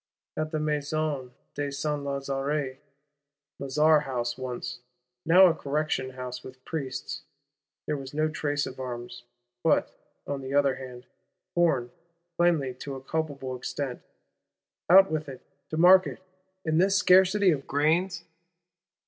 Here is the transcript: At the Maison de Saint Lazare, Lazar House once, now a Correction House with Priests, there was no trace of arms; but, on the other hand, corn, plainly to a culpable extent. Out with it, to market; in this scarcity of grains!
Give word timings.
At 0.35 0.49
the 0.49 0.59
Maison 0.59 1.31
de 1.53 1.71
Saint 1.71 2.01
Lazare, 2.01 2.79
Lazar 3.59 3.99
House 3.99 4.35
once, 4.35 4.79
now 5.27 5.45
a 5.45 5.53
Correction 5.53 6.09
House 6.13 6.43
with 6.43 6.65
Priests, 6.65 7.21
there 7.85 7.95
was 7.97 8.11
no 8.11 8.27
trace 8.27 8.65
of 8.65 8.79
arms; 8.79 9.25
but, 9.63 9.91
on 10.25 10.41
the 10.41 10.55
other 10.55 10.77
hand, 10.77 11.05
corn, 11.53 11.91
plainly 12.35 12.73
to 12.73 12.95
a 12.95 13.03
culpable 13.03 13.55
extent. 13.55 14.01
Out 14.89 15.11
with 15.11 15.29
it, 15.29 15.43
to 15.69 15.77
market; 15.77 16.19
in 16.65 16.79
this 16.79 16.97
scarcity 16.97 17.51
of 17.51 17.67
grains! 17.67 18.23